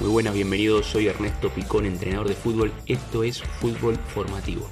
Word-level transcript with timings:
Muy 0.00 0.08
buenas, 0.08 0.34
bienvenidos. 0.34 0.86
Soy 0.86 1.06
Ernesto 1.06 1.48
Picón, 1.50 1.86
entrenador 1.86 2.28
de 2.28 2.34
fútbol. 2.34 2.72
Esto 2.86 3.24
es 3.24 3.40
Fútbol 3.42 3.96
Formativo. 3.96 4.68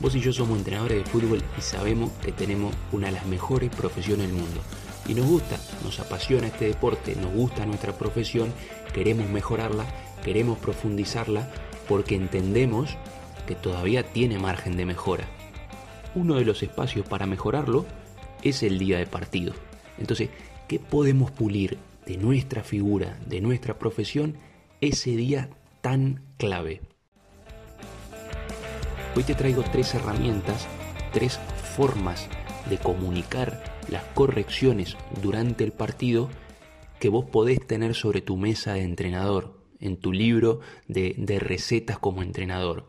Vos 0.00 0.16
y 0.16 0.20
yo 0.20 0.32
somos 0.32 0.58
entrenadores 0.58 1.04
de 1.04 1.10
fútbol 1.10 1.40
y 1.56 1.60
sabemos 1.60 2.10
que 2.24 2.32
tenemos 2.32 2.74
una 2.90 3.06
de 3.06 3.12
las 3.12 3.26
mejores 3.26 3.70
profesiones 3.70 4.26
del 4.26 4.36
mundo. 4.36 4.60
Y 5.06 5.14
nos 5.14 5.26
gusta, 5.26 5.56
nos 5.84 6.00
apasiona 6.00 6.48
este 6.48 6.66
deporte, 6.66 7.14
nos 7.14 7.32
gusta 7.32 7.66
nuestra 7.66 7.92
profesión, 7.92 8.52
queremos 8.92 9.28
mejorarla, 9.28 9.86
queremos 10.24 10.58
profundizarla 10.58 11.48
porque 11.88 12.16
entendemos 12.16 12.96
que 13.46 13.54
todavía 13.54 14.02
tiene 14.02 14.38
margen 14.38 14.76
de 14.76 14.86
mejora. 14.86 15.24
Uno 16.14 16.34
de 16.36 16.44
los 16.44 16.62
espacios 16.62 17.06
para 17.06 17.26
mejorarlo 17.26 17.86
es 18.42 18.62
el 18.62 18.78
día 18.78 18.98
de 18.98 19.06
partido. 19.06 19.54
Entonces, 19.98 20.30
¿qué 20.68 20.78
podemos 20.78 21.30
pulir 21.30 21.78
de 22.06 22.16
nuestra 22.16 22.62
figura, 22.62 23.18
de 23.26 23.40
nuestra 23.40 23.78
profesión? 23.78 24.36
ese 24.82 25.14
día 25.14 25.48
tan 25.80 26.24
clave. 26.38 26.80
Hoy 29.14 29.22
te 29.22 29.36
traigo 29.36 29.62
tres 29.62 29.94
herramientas, 29.94 30.66
tres 31.12 31.38
formas 31.76 32.28
de 32.68 32.78
comunicar 32.78 33.62
las 33.88 34.02
correcciones 34.14 34.96
durante 35.22 35.62
el 35.62 35.70
partido 35.70 36.30
que 36.98 37.08
vos 37.08 37.24
podés 37.26 37.64
tener 37.64 37.94
sobre 37.94 38.22
tu 38.22 38.36
mesa 38.36 38.72
de 38.74 38.82
entrenador, 38.82 39.61
en 39.82 39.96
tu 39.96 40.12
libro 40.12 40.60
de, 40.88 41.38
recetas 41.38 41.98
como 41.98 42.22
entrenador. 42.22 42.86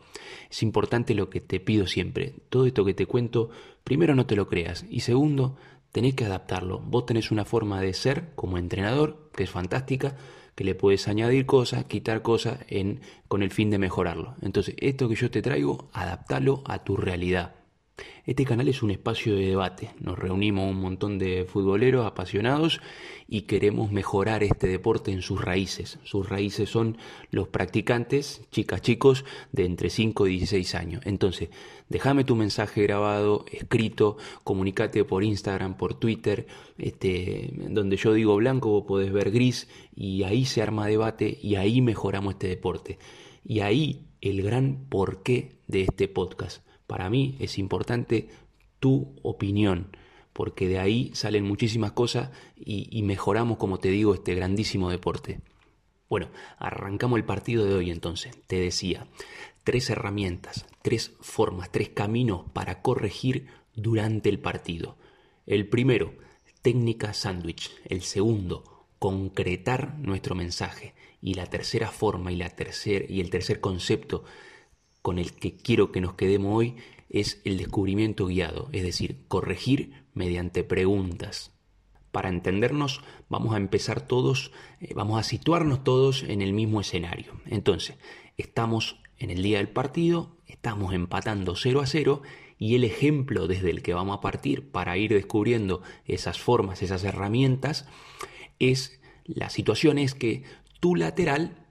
Es 0.50 0.64
importante 0.64 1.16
lo 1.16 1.30
que 1.30 1.42
te 1.42 1.60
pido 1.60 1.88
siempre. 1.88 2.36
Todo 2.50 2.66
esto 2.66 2.86
que 2.86 2.94
te 2.94 3.06
cuento, 3.06 3.50
primero 3.84 4.16
no 4.16 4.26
te 4.26 4.36
lo 4.36 4.48
creas 4.48 4.86
y 4.90 5.02
segundo, 5.02 5.58
tenés 5.92 6.16
que 6.16 6.26
adaptarlo. 6.26 6.80
Vos 6.80 7.06
tenés 7.06 7.32
una 7.32 7.46
forma 7.46 7.82
de 7.82 7.94
ser 7.94 8.32
como 8.36 8.58
entrenador 8.58 9.30
que 9.36 9.44
es 9.44 9.50
fantástica, 9.50 10.16
que 10.56 10.64
le 10.64 10.76
puedes 10.76 11.08
añadir 11.08 11.46
cosas, 11.46 11.86
quitar 11.86 12.22
cosas 12.22 12.60
con 13.28 13.42
el 13.42 13.52
fin 13.52 13.72
de 13.72 13.80
mejorarlo. 13.80 14.36
Entonces, 14.42 14.76
esto 14.78 15.10
que 15.10 15.16
yo 15.16 15.32
te 15.32 15.42
traigo, 15.42 15.90
adaptalo 15.94 16.62
a 16.66 16.84
tu 16.84 16.96
realidad. 16.96 17.56
Este 18.26 18.46
canal 18.46 18.70
es 18.70 18.82
un 18.82 18.90
espacio 18.90 19.36
de 19.36 19.48
debate. 19.48 19.92
Nos 20.00 20.18
reunimos 20.18 20.72
un 20.72 20.80
montón 20.80 21.20
de 21.20 21.46
futboleros 21.46 22.08
apasionados 22.08 22.82
y 23.28 23.42
queremos 23.42 23.92
mejorar 23.92 24.44
este 24.44 24.68
deporte 24.68 25.12
en 25.12 25.22
sus 25.22 25.40
raíces. 25.42 26.00
Sus 26.04 26.28
raíces 26.28 26.70
son 26.70 26.98
los 27.30 27.50
practicantes, 27.50 28.42
chicas, 28.50 28.82
chicos, 28.82 29.26
de 29.52 29.66
entre 29.66 29.90
5 29.90 30.26
y 30.28 30.38
16 30.38 30.76
años. 30.76 31.02
Entonces, 31.06 31.50
déjame 31.90 32.24
tu 32.24 32.36
mensaje 32.36 32.82
grabado, 32.82 33.46
escrito, 33.52 34.18
comunícate 34.44 35.04
por 35.04 35.24
Instagram, 35.24 35.78
por 35.78 35.94
Twitter, 35.94 36.48
este, 36.78 37.52
donde 37.70 37.98
yo 37.98 38.14
digo 38.14 38.36
blanco, 38.38 38.70
vos 38.70 38.86
podés 38.88 39.12
ver 39.12 39.32
gris 39.32 39.68
y 39.96 40.24
ahí 40.24 40.46
se 40.46 40.62
arma 40.62 40.88
debate 40.88 41.38
y 41.42 41.56
ahí 41.56 41.82
mejoramos 41.82 42.36
este 42.36 42.48
deporte. 42.48 42.98
Y 43.46 43.60
ahí 43.60 44.08
el 44.22 44.42
gran 44.42 44.86
porqué 44.90 45.58
de 45.68 45.82
este 45.82 46.08
podcast 46.08 46.66
para 46.94 47.10
mí 47.10 47.36
es 47.40 47.58
importante 47.58 48.30
tu 48.78 49.16
opinión, 49.24 49.98
porque 50.32 50.68
de 50.68 50.78
ahí 50.78 51.10
salen 51.16 51.44
muchísimas 51.44 51.94
cosas 51.94 52.30
y, 52.56 53.02
mejoramos, 53.02 53.58
como 53.58 53.80
te 53.80 53.90
digo, 53.90 54.14
este 54.14 54.36
grandísimo 54.36 54.92
deporte. 54.92 55.40
Bueno, 56.08 56.30
arrancamos 56.60 57.18
el 57.18 57.26
partido 57.26 57.66
de 57.66 57.74
hoy 57.74 57.90
entonces. 57.90 58.38
Te 58.46 58.60
decía, 58.60 59.08
tres 59.64 59.90
herramientas, 59.90 60.68
tres 60.84 61.14
formas, 61.20 61.72
tres 61.72 61.90
caminos 61.90 62.44
para 62.54 62.84
corregir 62.84 63.48
durante 63.74 64.30
el 64.30 64.38
partido. 64.38 64.96
El 65.48 65.68
primero, 65.68 66.14
técnica 66.62 67.16
sándwich. 67.16 67.72
El 67.86 68.04
segundo, 68.04 68.86
concretar 69.00 69.98
nuestro 69.98 70.36
mensaje. 70.36 70.94
Y 71.24 71.34
la 71.34 71.48
tercera 71.48 71.90
forma 71.90 72.32
y, 72.32 72.36
la 72.36 72.52
tercer, 72.52 73.10
y 73.10 73.20
el 73.20 73.32
tercer 73.32 73.60
concepto 73.62 74.26
con 75.04 75.20
el 75.20 75.34
que 75.34 75.56
quiero 75.56 75.92
que 75.92 76.02
nos 76.02 76.16
quedemos 76.16 76.56
hoy 76.56 76.78
es 77.10 77.42
el 77.44 77.58
descubrimiento 77.58 78.26
guiado, 78.26 78.70
es 78.72 78.82
decir, 78.84 79.20
corregir 79.28 80.06
mediante 80.16 80.64
preguntas. 80.64 81.52
Para 82.12 82.30
entendernos, 82.30 83.02
vamos 83.30 83.54
a 83.54 83.58
empezar 83.58 84.08
todos, 84.08 84.52
eh, 84.80 84.94
vamos 84.96 85.20
a 85.20 85.24
situarnos 85.24 85.84
todos 85.84 86.24
en 86.24 86.42
el 86.42 86.54
mismo 86.54 86.82
escenario. 86.82 87.34
Entonces, 87.46 87.98
estamos 88.38 88.98
en 89.20 89.30
el 89.30 89.44
día 89.44 89.58
del 89.58 89.70
partido, 89.70 90.38
estamos 90.48 90.94
empatando 90.94 91.56
0 91.56 91.82
a 91.82 91.86
0 91.86 92.22
y 92.58 92.76
el 92.76 92.86
ejemplo 92.86 93.48
desde 93.48 93.72
el 93.72 93.82
que 93.84 93.94
vamos 93.94 94.18
a 94.18 94.22
partir 94.22 94.72
para 94.72 94.98
ir 94.98 95.14
descubriendo 95.14 95.82
esas 96.06 96.40
formas, 96.40 96.82
esas 96.82 97.04
herramientas, 97.04 97.88
es 98.60 99.02
la 99.26 99.50
situación 99.50 99.98
es 99.98 100.16
que 100.16 100.44
tu 100.80 100.96
lateral 100.96 101.63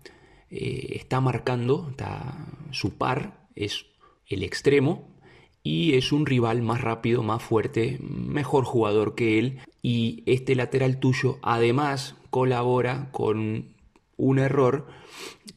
eh, 0.52 0.98
está 1.00 1.20
marcando, 1.20 1.88
está, 1.90 2.46
su 2.70 2.98
par 2.98 3.46
es 3.54 3.86
el 4.26 4.42
extremo 4.42 5.08
y 5.62 5.94
es 5.94 6.12
un 6.12 6.26
rival 6.26 6.60
más 6.60 6.82
rápido, 6.82 7.22
más 7.22 7.42
fuerte, 7.42 7.98
mejor 8.00 8.64
jugador 8.64 9.14
que 9.14 9.38
él 9.38 9.60
y 9.80 10.22
este 10.26 10.54
lateral 10.54 10.98
tuyo 10.98 11.38
además 11.42 12.16
colabora 12.30 13.08
con 13.12 13.74
un 14.16 14.38
error 14.38 14.86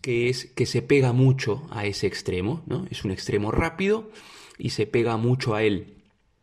que 0.01 0.29
es 0.29 0.45
que 0.45 0.66
se 0.66 0.81
pega 0.81 1.11
mucho 1.11 1.67
a 1.72 1.85
ese 1.85 2.07
extremo, 2.07 2.63
¿no? 2.66 2.85
Es 2.89 3.03
un 3.03 3.11
extremo 3.11 3.51
rápido 3.51 4.09
y 4.57 4.69
se 4.69 4.88
pega 4.88 5.17
mucho 5.17 5.55
a 5.55 5.63
él 5.63 5.95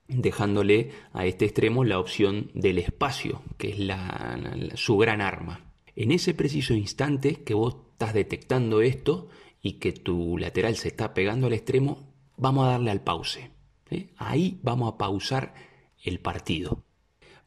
dejándole 0.09 0.91
a 1.13 1.25
este 1.25 1.47
extremo 1.47 1.85
la 1.85 1.99
opción 1.99 2.51
del 2.55 2.79
espacio, 2.79 3.43
que 3.57 3.71
es 3.71 3.79
la, 3.79 4.39
su 4.75 4.99
gran 4.99 5.21
arma. 5.21 5.73
En 5.97 6.11
ese 6.11 6.35
preciso 6.35 6.75
instante 6.75 7.37
que 7.37 7.55
vos 7.55 7.77
estás 8.03 8.15
detectando 8.15 8.83
esto 8.83 9.29
y 9.61 9.75
que 9.75 9.93
tu 9.93 10.37
lateral 10.37 10.75
se 10.75 10.89
está 10.89 11.15
pegando 11.15 11.47
al 11.47 11.53
extremo, 11.53 12.13
vamos 12.37 12.67
a 12.67 12.73
darle 12.73 12.91
al 12.91 13.05
pause. 13.05 13.53
Ahí 14.17 14.59
vamos 14.65 14.93
a 14.93 14.99
pausar 14.99 15.55
el 16.03 16.19
partido. 16.19 16.83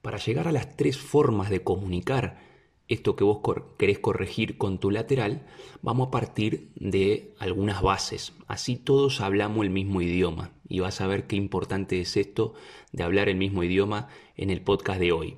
Para 0.01 0.17
llegar 0.17 0.47
a 0.47 0.53
las 0.53 0.77
tres 0.77 0.97
formas 0.97 1.49
de 1.49 1.61
comunicar 1.61 2.39
esto 2.87 3.17
que 3.17 3.25
vos 3.25 3.39
querés 3.77 3.99
corregir 3.99 4.57
con 4.57 4.79
tu 4.79 4.91
lateral, 4.91 5.45
vamos 5.81 6.07
a 6.07 6.11
partir 6.11 6.71
de 6.75 7.33
algunas 7.37 7.81
bases. 7.81 8.31
Así 8.47 8.77
todos 8.77 9.19
hablamos 9.19 9.65
el 9.65 9.71
mismo 9.71 10.01
idioma 10.01 10.53
y 10.69 10.79
vas 10.79 11.01
a 11.01 11.07
ver 11.07 11.27
qué 11.27 11.35
importante 11.35 11.99
es 11.99 12.15
esto 12.15 12.53
de 12.93 13.03
hablar 13.03 13.27
el 13.27 13.35
mismo 13.35 13.61
idioma 13.61 14.07
en 14.37 14.51
el 14.51 14.61
podcast 14.61 15.01
de 15.01 15.11
hoy. 15.11 15.35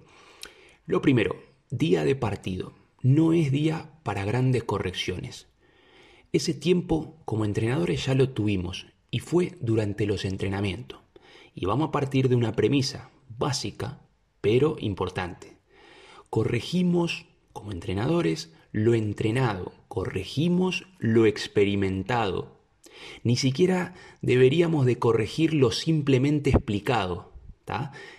Lo 0.86 1.02
primero, 1.02 1.38
día 1.72 2.04
de 2.04 2.16
partido 2.16 2.77
no 3.02 3.34
es 3.34 3.52
día 3.52 3.92
para 4.04 4.26
grandes 4.26 4.64
correcciones. 4.64 5.48
Ese 6.34 6.54
tiempo 6.54 7.16
como 7.26 7.46
entrenadores 7.46 8.06
ya 8.06 8.16
lo 8.16 8.30
tuvimos 8.30 8.88
y 9.12 9.20
fue 9.20 9.58
durante 9.62 10.06
los 10.06 10.26
entrenamientos. 10.26 11.00
Y 11.56 11.66
vamos 11.66 11.90
a 11.90 11.92
partir 11.92 12.30
de 12.30 12.36
una 12.36 12.54
premisa 12.54 13.12
básica, 13.38 14.02
pero 14.42 14.76
importante. 14.80 15.58
Corregimos 16.30 17.26
como 17.54 17.72
entrenadores 17.72 18.54
lo 18.72 18.94
entrenado, 18.94 19.74
corregimos 19.88 20.88
lo 21.00 21.26
experimentado. 21.26 22.58
Ni 23.24 23.38
siquiera 23.38 23.96
deberíamos 24.22 24.86
de 24.86 25.00
corregir 25.00 25.54
lo 25.54 25.72
simplemente 25.72 26.50
explicado, 26.50 27.34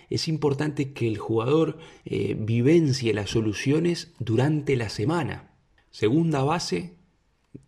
es 0.09 0.27
importante 0.27 0.93
que 0.93 1.07
el 1.07 1.17
jugador 1.17 1.77
eh, 2.05 2.35
vivencie 2.37 3.13
las 3.13 3.31
soluciones 3.31 4.13
durante 4.19 4.75
la 4.75 4.89
semana. 4.89 5.51
Segunda 5.91 6.43
base 6.43 6.97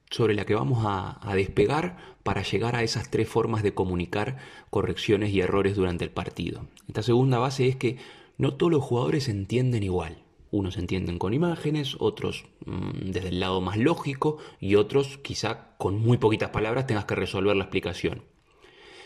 sobre 0.09 0.35
la 0.35 0.45
que 0.45 0.55
vamos 0.55 0.83
a, 0.85 1.19
despegar 1.35 1.97
para 2.23 2.43
llegar 2.43 2.75
a 2.75 2.83
esas 2.83 3.09
tres 3.09 3.27
formas 3.27 3.63
de 3.63 3.73
comunicar 3.73 4.37
correcciones 4.69 5.31
y 5.31 5.39
errores 5.39 5.75
durante 5.75 6.03
el 6.03 6.11
partido. 6.11 6.67
Esta 6.87 7.01
segunda 7.01 7.39
base 7.39 7.67
es 7.67 7.77
que 7.77 7.97
no 8.37 8.55
todos 8.55 8.71
los 8.71 8.83
jugadores 8.83 9.29
entienden 9.29 9.83
igual. 9.83 10.23
Unos 10.51 10.77
entienden 10.77 11.17
con 11.17 11.33
imágenes, 11.33 11.95
otros 11.99 12.45
mm, 12.65 13.11
desde 13.11 13.29
el 13.29 13.39
lado 13.39 13.61
más 13.61 13.77
lógico 13.77 14.37
y 14.59 14.75
otros 14.75 15.17
quizá 15.17 15.75
con 15.77 15.97
muy 15.97 16.17
poquitas 16.17 16.49
palabras 16.49 16.87
tengas 16.87 17.05
que 17.05 17.15
resolver 17.15 17.55
la 17.55 17.63
explicación. 17.63 18.23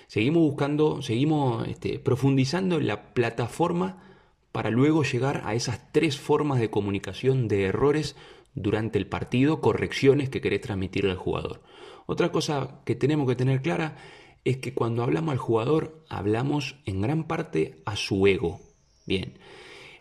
Seguimos 0.08 0.44
buscando, 0.44 1.02
seguimos 1.02 1.68
este, 1.68 2.00
profundizando 2.00 2.78
en 2.78 2.88
la 2.88 3.14
plataforma 3.14 4.04
para 4.52 4.70
luego 4.70 5.04
llegar 5.04 5.42
a 5.46 5.54
esas 5.54 5.92
tres 5.92 6.18
formas 6.18 6.60
de 6.60 6.70
comunicación 6.70 7.48
de 7.48 7.66
errores 7.66 8.16
durante 8.54 8.98
el 8.98 9.08
partido, 9.08 9.60
correcciones 9.60 10.30
que 10.30 10.42
querés 10.42 10.62
transmitirle 10.62 11.12
al 11.12 11.18
jugador. 11.18 11.62
Otra 12.06 12.32
cosa 12.32 12.82
que 12.86 12.96
tenemos 12.96 13.28
que 13.28 13.36
tener 13.36 13.62
clara 13.62 13.98
es 14.46 14.58
que 14.58 14.74
cuando 14.74 15.04
hablamos 15.04 15.34
al 15.34 15.40
jugador 15.40 16.06
hablamos 16.08 16.78
en 16.86 17.02
gran 17.02 17.26
parte 17.26 17.82
a 17.86 17.96
su 17.96 18.28
ego. 18.28 18.62
Bien, 19.06 19.40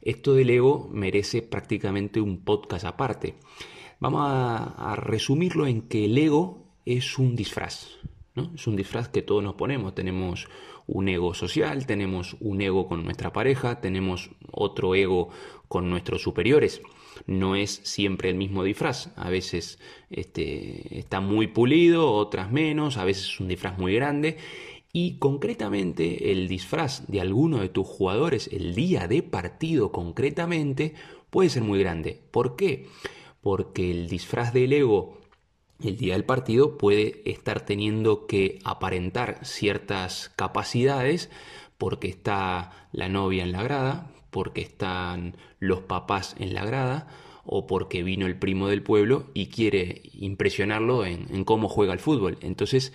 esto 0.03 0.35
del 0.35 0.51
ego 0.51 0.89
merece 0.93 1.43
prácticamente 1.43 2.21
un 2.21 2.45
podcast 2.45 2.85
aparte. 2.85 3.35
Vamos 4.01 4.23
a 4.25 4.97
resumirlo 4.97 5.67
en 5.67 5.83
que 5.83 6.05
el 6.05 6.17
ego 6.19 6.65
es 6.85 7.19
un 7.19 7.37
disfraz. 7.37 7.89
Es 8.35 8.67
un 8.67 8.75
disfraz 8.75 9.09
que 9.09 9.23
todos 9.23 9.45
nos 9.45 9.55
ponemos. 9.55 9.95
Tenemos 9.95 10.49
un 10.87 11.09
ego 11.09 11.35
social, 11.35 11.87
tenemos 11.87 12.37
un 12.41 12.61
ego 12.61 12.89
con 12.89 13.05
nuestra 13.05 13.33
pareja, 13.33 13.81
tenemos 13.81 14.31
otro 14.51 14.97
ego 14.97 15.29
con 15.69 15.89
nuestros 15.89 16.23
superiores. 16.23 16.83
No 17.27 17.55
es 17.55 17.81
siempre 17.85 18.31
el 18.31 18.35
mismo 18.35 18.65
disfraz. 18.65 19.13
A 19.17 19.31
veces 19.31 19.79
este, 20.11 20.99
está 20.99 21.21
muy 21.21 21.47
pulido, 21.47 22.11
otras 22.11 22.51
menos, 22.51 22.97
a 22.97 23.05
veces 23.05 23.27
es 23.27 23.41
un 23.41 23.49
disfraz 23.49 23.79
muy 23.79 23.95
grande. 23.95 24.39
Y 24.93 25.19
concretamente 25.19 26.33
el 26.33 26.49
disfraz 26.49 27.07
de 27.07 27.21
alguno 27.21 27.61
de 27.61 27.69
tus 27.69 27.87
jugadores 27.87 28.49
el 28.53 28.75
día 28.75 29.07
de 29.07 29.23
partido 29.23 29.93
concretamente 29.93 30.95
puede 31.31 31.51
ser 31.51 31.63
muy 31.63 31.79
grande. 31.79 32.21
¿Por 32.33 32.57
qué? 32.57 32.89
Porque 33.41 33.93
el 33.93 34.09
disfraz 34.09 34.53
del 34.53 34.73
ego 34.73 35.19
el 35.83 35.97
día 35.97 36.15
del 36.15 36.25
partido 36.25 36.79
puede 36.79 37.23
estar 37.25 37.65
teniendo 37.65 38.27
que 38.27 38.59
aparentar 38.65 39.45
ciertas 39.45 40.33
capacidades 40.37 41.31
porque 41.79 42.09
está 42.09 42.89
la 42.93 43.09
novia 43.09 43.43
en 43.43 43.53
la 43.53 43.63
grada, 43.63 44.11
porque 44.31 44.61
están 44.61 45.37
los 45.59 45.81
papás 45.81 46.37
en 46.39 46.55
la 46.55 46.65
grada 46.65 47.09
o 47.45 47.67
porque 47.67 48.03
vino 48.03 48.27
el 48.27 48.39
primo 48.39 48.69
del 48.69 48.83
pueblo 48.83 49.31
y 49.35 49.47
quiere 49.47 50.03
impresionarlo 50.15 51.05
en, 51.05 51.45
cómo 51.45 51.69
juega 51.69 51.93
el 51.93 51.99
fútbol. 51.99 52.39
Entonces, 52.41 52.93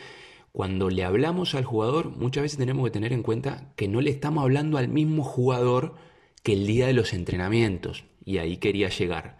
cuando 0.51 0.89
le 0.89 1.03
hablamos 1.03 1.53
al 1.55 1.65
jugador, 1.65 2.15
muchas 2.17 2.43
veces 2.43 2.57
tenemos 2.57 2.85
que 2.85 2.91
tener 2.91 3.13
en 3.13 3.23
cuenta 3.23 3.71
que 3.75 3.87
no 3.87 4.01
le 4.01 4.09
estamos 4.09 4.43
hablando 4.43 4.77
al 4.77 4.87
mismo 4.87 5.23
jugador 5.23 5.95
que 6.41 6.53
el 6.53 6.65
día 6.65 6.87
de 6.87 6.93
los 6.93 7.13
entrenamientos. 7.13 8.05
Y 8.25 8.39
ahí 8.39 8.57
quería 8.57 8.89
llegar. 8.89 9.37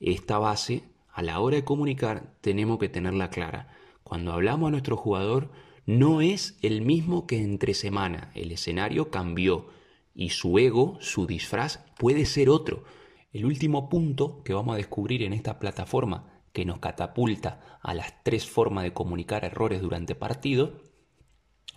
Esta 0.00 0.38
base 0.38 0.82
a 1.18 1.22
la 1.22 1.40
hora 1.40 1.56
de 1.56 1.64
comunicar 1.64 2.36
tenemos 2.42 2.78
que 2.78 2.88
tenerla 2.88 3.28
clara. 3.28 3.76
Cuando 4.04 4.32
hablamos 4.32 4.68
a 4.68 4.70
nuestro 4.70 4.96
jugador, 4.96 5.50
no 5.84 6.20
es 6.20 6.56
el 6.62 6.80
mismo 6.82 7.26
que 7.26 7.42
entre 7.42 7.74
semana. 7.74 8.30
El 8.36 8.52
escenario 8.52 9.10
cambió 9.10 9.66
y 10.14 10.28
su 10.28 10.60
ego, 10.60 10.96
su 11.00 11.26
disfraz, 11.26 11.84
puede 11.98 12.24
ser 12.24 12.48
otro. 12.48 12.84
El 13.32 13.46
último 13.46 13.88
punto 13.88 14.44
que 14.44 14.54
vamos 14.54 14.74
a 14.74 14.76
descubrir 14.76 15.24
en 15.24 15.32
esta 15.32 15.58
plataforma 15.58 16.40
que 16.52 16.64
nos 16.64 16.78
catapulta 16.78 17.78
a 17.82 17.94
las 17.94 18.22
tres 18.22 18.46
formas 18.46 18.84
de 18.84 18.92
comunicar 18.92 19.44
errores 19.44 19.82
durante 19.82 20.14
partido 20.14 20.84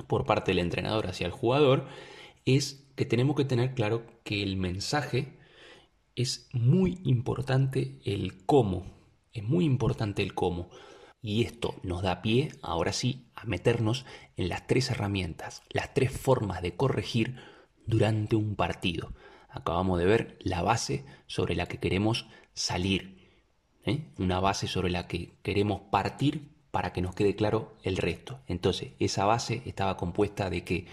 por 0.06 0.28
parte 0.28 0.52
del 0.52 0.60
entrenador 0.60 1.08
hacia 1.08 1.26
el 1.26 1.32
jugador 1.32 1.88
es 2.46 2.92
que 2.96 3.06
tenemos 3.06 3.36
que 3.36 3.46
tener 3.46 3.74
claro 3.74 4.04
que 4.24 4.44
el 4.44 4.56
mensaje 4.56 5.40
es 6.16 6.48
muy 6.54 7.00
importante 7.06 7.98
el 8.06 8.46
cómo 8.46 9.01
es 9.34 9.44
muy 9.44 9.66
importante 9.66 10.24
el 10.24 10.34
cómo. 10.34 10.70
Y 11.22 11.44
esto 11.44 11.76
nos 11.84 12.02
da 12.02 12.22
pie, 12.22 12.52
ahora 12.62 12.94
sí, 12.94 13.28
a 13.36 13.46
meternos 13.46 14.06
en 14.38 14.50
las 14.50 14.66
tres 14.66 14.90
herramientas, 14.90 15.62
las 15.70 15.94
tres 15.94 16.12
formas 16.12 16.62
de 16.62 16.76
corregir 16.76 17.38
durante 17.86 18.36
un 18.36 18.56
partido. 18.56 19.14
Acabamos 19.50 20.00
de 20.00 20.06
ver 20.06 20.38
la 20.40 20.64
base 20.64 21.06
sobre 21.28 21.56
la 21.56 21.68
que 21.68 21.80
queremos 21.80 22.28
salir, 22.54 23.30
¿eh? 23.86 24.06
una 24.18 24.40
base 24.40 24.68
sobre 24.68 24.90
la 24.90 25.08
que 25.08 25.34
queremos 25.44 25.82
partir 25.92 26.50
para 26.72 26.94
que 26.94 27.02
nos 27.02 27.14
quede 27.14 27.36
claro 27.36 27.78
el 27.84 27.98
resto. 27.98 28.40
Entonces, 28.48 28.94
esa 29.00 29.26
base 29.26 29.62
estaba 29.66 29.98
compuesta 29.98 30.50
de 30.50 30.64
que 30.64 30.88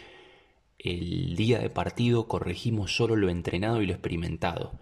el 0.79 1.37
día 1.37 1.59
de 1.59 1.71
partido 1.71 2.29
corregimos 2.29 2.95
solo 2.95 3.17
lo 3.17 3.31
entrenado 3.31 3.81
y 3.81 3.87
lo 3.87 3.93
experimentado. 3.93 4.79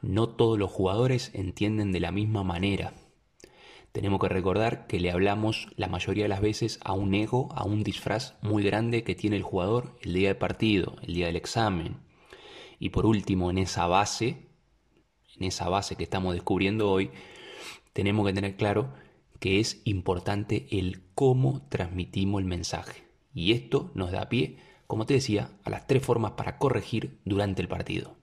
No 0.00 0.28
todos 0.28 0.58
los 0.58 0.70
jugadores 0.70 1.30
entienden 1.34 1.92
de 1.92 2.00
la 2.00 2.12
misma 2.12 2.44
manera. 2.44 2.92
Tenemos 3.92 4.20
que 4.20 4.28
recordar 4.28 4.86
que 4.86 5.00
le 5.00 5.10
hablamos 5.10 5.68
la 5.76 5.86
mayoría 5.86 6.24
de 6.24 6.28
las 6.28 6.40
veces 6.40 6.80
a 6.82 6.92
un 6.92 7.14
ego, 7.14 7.48
a 7.54 7.64
un 7.64 7.82
disfraz 7.82 8.34
muy 8.40 8.62
grande 8.62 9.04
que 9.04 9.14
tiene 9.14 9.36
el 9.36 9.42
jugador 9.42 9.98
el 10.02 10.14
día 10.14 10.28
de 10.28 10.34
partido, 10.34 10.96
el 11.02 11.14
día 11.14 11.26
del 11.26 11.36
examen. 11.36 11.98
Y 12.78 12.88
por 12.88 13.04
último, 13.04 13.50
en 13.50 13.58
esa 13.58 13.86
base, 13.86 14.48
en 15.36 15.44
esa 15.44 15.68
base 15.68 15.96
que 15.96 16.04
estamos 16.04 16.32
descubriendo 16.32 16.90
hoy, 16.90 17.10
tenemos 17.92 18.26
que 18.26 18.32
tener 18.32 18.56
claro 18.56 18.94
que 19.40 19.60
es 19.60 19.82
importante 19.84 20.66
el 20.70 21.02
cómo 21.14 21.66
transmitimos 21.68 22.40
el 22.40 22.46
mensaje. 22.46 23.04
Y 23.34 23.52
esto 23.52 23.90
nos 23.94 24.10
da 24.10 24.28
pie, 24.28 24.56
como 24.86 25.04
te 25.04 25.14
decía, 25.14 25.50
a 25.64 25.70
las 25.70 25.86
tres 25.86 26.02
formas 26.02 26.32
para 26.32 26.58
corregir 26.58 27.18
durante 27.24 27.60
el 27.60 27.68
partido. 27.68 28.21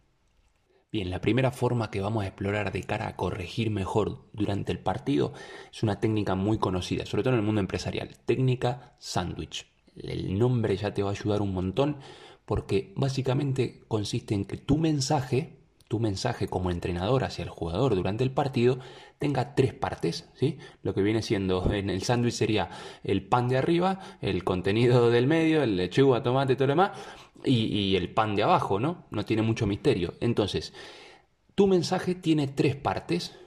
Bien, 0.92 1.12
la 1.12 1.22
primera 1.22 1.52
forma 1.52 1.92
que 1.92 2.02
vamos 2.02 2.24
a 2.24 2.28
explorar 2.28 2.72
de 2.72 2.82
cara 2.82 3.08
a 3.08 3.16
corregir 3.16 3.70
mejor 3.70 4.26
durante 4.34 4.72
el 4.72 4.80
partido 4.80 5.34
es 5.72 5.84
una 5.84 6.00
técnica 6.00 6.34
muy 6.34 6.58
conocida, 6.58 7.06
sobre 7.06 7.22
todo 7.22 7.34
en 7.34 7.42
el 7.42 7.46
mundo 7.46 7.62
empresarial, 7.62 8.18
técnica 8.26 8.96
sándwich. 8.98 9.68
El 9.96 10.40
nombre 10.40 10.76
ya 10.78 10.92
te 10.92 11.04
va 11.04 11.10
a 11.10 11.12
ayudar 11.12 11.44
un 11.44 11.54
montón 11.54 11.98
porque 12.46 12.92
básicamente 12.96 13.84
consiste 13.88 14.34
en 14.34 14.46
que 14.46 14.58
tu 14.58 14.78
mensaje 14.80 15.60
tu 15.90 16.00
mensaje 16.00 16.48
como 16.48 16.70
entrenador 16.70 17.24
hacia 17.24 17.44
el 17.44 17.50
jugador 17.50 17.96
durante 17.96 18.24
el 18.24 18.30
partido 18.30 18.78
tenga 19.18 19.56
tres 19.56 19.74
partes, 19.74 20.30
¿sí? 20.36 20.60
Lo 20.84 20.94
que 20.94 21.02
viene 21.02 21.24
siendo 21.24 21.74
en 21.74 21.90
el 21.90 22.04
sándwich 22.04 22.36
sería 22.36 22.70
el 23.04 23.24
pan 23.24 23.50
de 23.50 23.58
arriba, 23.58 24.00
el 24.22 24.44
contenido 24.44 25.10
del 25.10 25.26
medio, 25.26 25.64
el 25.64 25.76
lechuga, 25.76 26.22
tomate, 26.22 26.56
todo 26.56 26.68
lo 26.68 26.74
demás, 26.74 26.92
y, 27.46 27.96
el 27.96 28.14
pan 28.14 28.36
de 28.36 28.44
abajo, 28.44 28.80
¿no? 28.80 29.06
No 29.12 29.26
tiene 29.26 29.42
mucho 29.42 29.68
misterio. 29.68 30.14
Entonces, 30.20 30.74
tu 31.56 31.68
mensaje 31.68 32.16
tiene 32.16 32.48
tres 32.48 32.76
partes, 32.76 33.38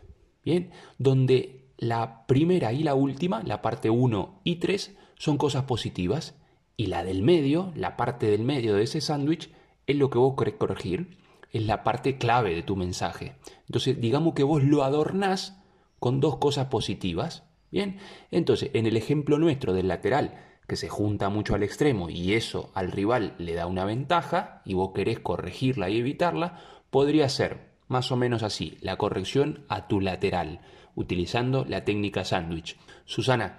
¿bien? 0.45 0.71
Donde 0.99 1.71
la 1.79 2.27
primera 2.27 2.73
y 2.73 2.83
la 2.83 2.95
última, 2.95 3.43
la 3.43 3.63
parte 3.63 3.91
1 3.91 4.41
y 4.45 4.57
3, 4.57 4.97
son 5.19 5.37
cosas 5.37 5.65
positivas, 5.65 6.35
y 6.77 6.87
la 6.87 7.05
del 7.05 7.23
medio, 7.23 7.73
la 7.75 7.97
parte 7.97 8.27
del 8.27 8.43
medio 8.43 8.75
de 8.75 8.85
ese 8.85 9.01
sándwich, 9.01 9.51
es 9.87 9.97
lo 9.97 10.11
que 10.11 10.19
vos 10.19 10.35
querés 10.37 10.55
corregir 10.55 11.23
es 11.53 11.67
la 11.67 11.85
parte 11.85 12.17
clave 12.17 12.55
de 12.55 12.63
tu 12.63 12.77
mensaje. 12.77 13.35
Entonces, 13.67 14.01
digamos 14.01 14.35
que 14.35 14.43
vos 14.43 14.63
lo 14.65 14.85
adornás 14.85 15.61
con 15.99 16.21
dos 16.21 16.39
cosas 16.39 16.67
positivas. 16.67 17.45
Bien, 17.71 17.99
entonces, 18.31 18.71
en 18.75 18.87
el 18.87 18.97
ejemplo 18.97 19.39
nuestro 19.39 19.73
del 19.73 19.89
lateral, 19.89 20.35
que 20.73 20.77
se 20.77 20.89
junta 20.89 21.29
mucho 21.29 21.55
al 21.55 21.63
extremo 21.63 22.09
y 22.09 22.33
eso 22.33 22.71
al 22.73 22.93
rival 22.93 23.35
le 23.37 23.53
da 23.53 23.67
una 23.67 23.85
ventaja 23.85 24.63
y 24.65 24.73
vos 24.73 24.93
querés 24.95 25.21
corregirla 25.21 25.91
y 25.91 25.99
evitarla, 25.99 26.61
podría 26.89 27.29
ser 27.29 27.75
más 27.89 28.11
o 28.11 28.17
menos 28.17 28.43
así, 28.43 28.79
la 28.81 28.97
corrección 28.97 29.67
a 29.69 29.87
tu 29.87 30.01
lateral, 30.01 30.63
utilizando 30.95 31.67
la 31.67 31.85
técnica 31.85 32.25
sándwich. 32.25 32.79
Susana, 33.05 33.59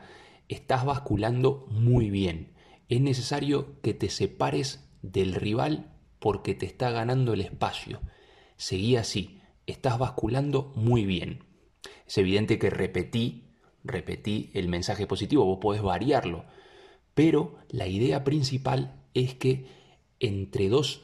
estás 0.50 0.86
basculando 0.86 1.68
muy 1.70 2.10
bien. 2.10 2.56
Es 2.90 3.00
necesario 3.00 3.80
que 3.84 3.94
te 3.94 4.10
separes 4.10 4.90
del 5.04 5.36
rival 5.36 5.94
porque 6.18 6.56
te 6.56 6.66
está 6.66 6.90
ganando 6.90 7.34
el 7.34 7.42
espacio. 7.42 8.02
Seguí 8.56 8.96
así, 8.96 9.40
estás 9.68 10.00
basculando 10.00 10.74
muy 10.76 11.06
bien. 11.06 11.44
Es 12.08 12.18
evidente 12.18 12.58
que 12.58 12.72
repetí, 12.72 13.52
repetí 13.84 14.50
el 14.56 14.68
mensaje 14.68 15.06
positivo, 15.06 15.46
vos 15.46 15.60
podés 15.62 15.84
variarlo, 15.84 16.46
pero 17.14 17.56
la 17.70 17.88
idea 17.88 18.24
principal 18.24 18.96
es 19.14 19.36
que 19.36 19.66
entre 20.20 20.70
dos 20.70 21.04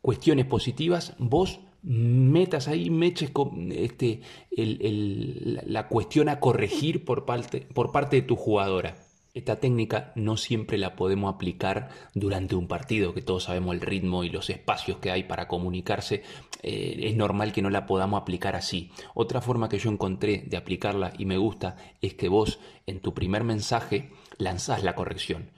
cuestiones 0.00 0.46
positivas 0.46 1.14
vos 1.18 1.60
metas 1.82 2.68
ahí, 2.68 2.90
meches 2.90 3.30
este, 3.70 4.20
la 4.50 5.88
cuestión 5.88 6.28
a 6.28 6.40
corregir 6.40 7.04
por 7.04 7.24
parte, 7.24 7.66
por 7.72 7.92
parte 7.92 8.16
de 8.16 8.22
tu 8.22 8.36
jugadora. 8.36 8.96
Esta 9.38 9.60
técnica 9.60 10.10
no 10.16 10.36
siempre 10.36 10.78
la 10.78 10.96
podemos 10.96 11.32
aplicar 11.32 11.90
durante 12.12 12.56
un 12.56 12.66
partido, 12.66 13.14
que 13.14 13.22
todos 13.22 13.44
sabemos 13.44 13.72
el 13.72 13.80
ritmo 13.80 14.24
y 14.24 14.30
los 14.30 14.50
espacios 14.50 14.98
que 14.98 15.12
hay 15.12 15.22
para 15.22 15.46
comunicarse. 15.46 16.24
Eh, 16.64 16.98
es 17.04 17.14
normal 17.14 17.52
que 17.52 17.62
no 17.62 17.70
la 17.70 17.86
podamos 17.86 18.20
aplicar 18.20 18.56
así. 18.56 18.90
Otra 19.14 19.40
forma 19.40 19.68
que 19.68 19.78
yo 19.78 19.92
encontré 19.92 20.42
de 20.44 20.56
aplicarla 20.56 21.12
y 21.16 21.24
me 21.24 21.36
gusta 21.36 21.76
es 22.02 22.14
que 22.14 22.28
vos 22.28 22.58
en 22.88 22.98
tu 22.98 23.14
primer 23.14 23.44
mensaje 23.44 24.10
lanzás 24.38 24.82
la 24.82 24.96
corrección. 24.96 25.52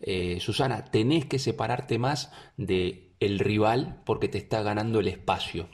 Eh, 0.00 0.38
Susana, 0.40 0.86
tenés 0.86 1.26
que 1.26 1.38
separarte 1.38 1.98
más 1.98 2.32
de 2.56 3.10
el 3.20 3.38
rival 3.38 4.00
porque 4.06 4.28
te 4.28 4.38
está 4.38 4.62
ganando 4.62 5.00
el 5.00 5.08
espacio. 5.08 5.68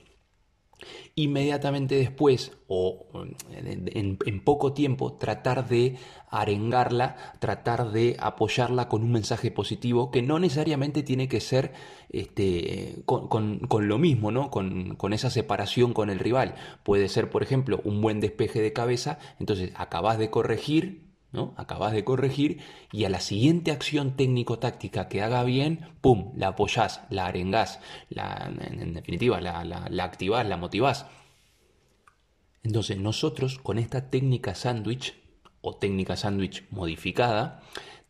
Inmediatamente 1.14 1.96
después 1.96 2.52
o 2.68 3.06
en, 3.52 4.40
poco 4.40 4.72
tiempo 4.72 5.14
tratar 5.14 5.68
de 5.68 5.96
arengarla, 6.30 7.16
tratar 7.38 7.92
de 7.92 8.16
apoyarla 8.18 8.88
con 8.88 9.02
un 9.02 9.12
mensaje 9.12 9.50
positivo 9.50 10.10
que 10.10 10.22
no 10.22 10.38
necesariamente 10.38 11.02
tiene 11.02 11.28
que 11.28 11.40
ser 11.40 11.72
este, 12.08 13.02
con, 13.04 13.60
lo 13.70 13.98
mismo, 13.98 14.30
¿no? 14.30 14.50
Con, 14.50 14.96
con, 14.96 15.12
esa 15.12 15.28
separación 15.28 15.92
con 15.92 16.08
el 16.08 16.18
rival. 16.18 16.54
Puede 16.82 17.08
ser, 17.08 17.28
por 17.30 17.42
ejemplo, 17.42 17.80
un 17.84 18.00
buen 18.00 18.20
despeje 18.20 18.62
de 18.62 18.72
cabeza, 18.72 19.18
entonces 19.38 19.72
acabas 19.74 20.18
de 20.18 20.30
corregir 20.30 21.01
Acabas 21.56 21.92
de 21.92 22.04
corregir 22.04 22.60
y 22.92 23.04
a 23.04 23.08
la 23.08 23.20
siguiente 23.20 23.70
acción 23.70 24.16
técnico-táctica 24.16 25.08
que 25.08 25.22
haga 25.22 25.42
bien, 25.44 25.88
¡pum!, 26.02 26.32
la 26.36 26.48
apoyás, 26.48 27.00
la 27.08 27.26
arengás, 27.26 27.80
en, 28.10 28.94
definitiva, 28.94 29.40
la, 29.40 29.64
la, 29.64 29.86
la 29.88 30.04
activás, 30.04 30.46
la 30.46 30.58
motivás. 30.58 31.06
Entonces 32.62 32.98
nosotros 32.98 33.58
con 33.58 33.78
esta 33.78 34.10
técnica 34.10 34.54
sándwich 34.54 35.14
o 35.62 35.76
técnica 35.76 36.16
sándwich 36.16 36.64
modificada, 36.70 37.62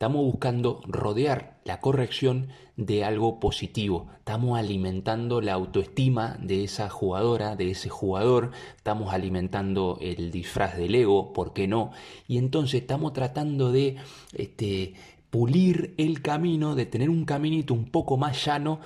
Estamos 0.02 0.24
buscando 0.24 0.80
rodear 0.84 1.60
la 1.64 1.78
corrección 1.78 2.48
de 2.76 3.04
algo 3.04 3.38
positivo. 3.38 4.08
Estamos 4.18 4.58
alimentando 4.58 5.40
la 5.40 5.52
autoestima 5.52 6.36
de 6.40 6.64
esa 6.64 6.88
jugadora, 6.88 7.54
de 7.54 7.70
ese 7.70 7.88
jugador. 7.88 8.50
Estamos 8.76 9.14
alimentando 9.14 9.98
el 10.00 10.32
disfraz 10.32 10.76
del 10.76 10.96
ego, 10.96 11.32
¿por 11.32 11.52
qué 11.52 11.68
no? 11.68 11.92
Y 12.26 12.38
entonces 12.38 12.80
estamos 12.80 13.12
tratando 13.12 13.70
de 13.70 13.94
este, 14.32 14.94
pulir 15.30 15.94
el 15.98 16.20
camino, 16.20 16.74
de 16.74 16.86
tener 16.86 17.08
un 17.08 17.24
caminito 17.24 17.72
un 17.72 17.84
poco 17.84 18.16
más 18.16 18.44
llano 18.44 18.80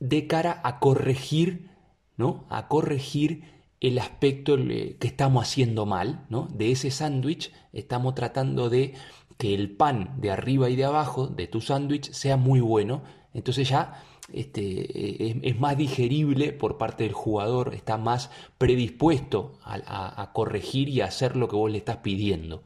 de 0.00 0.26
cara 0.26 0.60
a 0.64 0.80
corregir, 0.80 1.70
¿no? 2.16 2.44
A 2.48 2.66
corregir 2.66 3.54
el 3.80 3.98
aspecto 3.98 4.56
que 4.56 4.96
estamos 5.00 5.46
haciendo 5.46 5.84
mal, 5.86 6.24
¿no? 6.28 6.48
De 6.52 6.72
ese 6.72 6.90
sándwich 6.90 7.52
estamos 7.72 8.14
tratando 8.14 8.70
de 8.70 8.94
que 9.38 9.54
el 9.54 9.70
pan 9.70 10.14
de 10.20 10.30
arriba 10.30 10.70
y 10.70 10.76
de 10.76 10.84
abajo 10.84 11.26
de 11.26 11.46
tu 11.46 11.60
sándwich 11.60 12.12
sea 12.12 12.36
muy 12.36 12.60
bueno, 12.60 13.02
entonces 13.32 13.68
ya 13.68 14.02
este, 14.32 15.48
es, 15.48 15.60
más 15.60 15.76
digerible 15.76 16.52
por 16.52 16.78
parte 16.78 17.04
del 17.04 17.12
jugador, 17.12 17.74
está 17.74 17.98
más 17.98 18.30
predispuesto 18.58 19.58
a, 19.62 20.30
corregir 20.32 20.88
y 20.88 21.00
a 21.00 21.06
hacer 21.06 21.36
lo 21.36 21.48
que 21.48 21.56
vos 21.56 21.70
le 21.70 21.78
estás 21.78 21.98
pidiendo. 21.98 22.62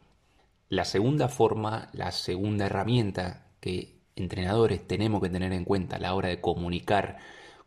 La 0.68 0.84
segunda 0.84 1.28
forma, 1.28 1.88
la 1.92 2.12
segunda 2.12 2.66
herramienta 2.66 3.46
que 3.60 3.98
entrenadores 4.14 4.86
tenemos 4.86 5.22
que 5.22 5.30
tener 5.30 5.52
en 5.52 5.64
cuenta 5.64 5.96
a 5.96 6.00
la 6.00 6.14
hora 6.14 6.28
de 6.28 6.40
comunicar 6.40 7.18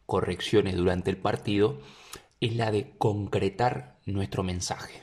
correcciones 0.06 0.76
durante 0.76 1.10
el 1.10 1.18
partido 1.18 1.80
es 2.40 2.56
la 2.56 2.72
de 2.72 2.92
concretar 2.98 3.98
nuestro 4.06 4.44
mensaje. 4.44 5.02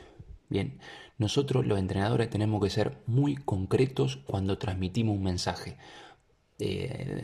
Bien, 0.49 0.79
nosotros 1.19 1.67
los 1.67 1.79
entrenadores 1.79 2.31
tenemos 2.31 2.63
que 2.63 2.71
ser 2.71 2.99
muy 3.07 3.35
concretos 3.35 4.21
cuando 4.27 4.57
transmitimos 4.57 5.17
un 5.17 5.25
mensaje. 5.25 5.77
Eh, 6.61 7.23